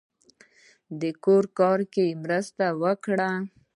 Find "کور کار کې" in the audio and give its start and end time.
1.23-2.05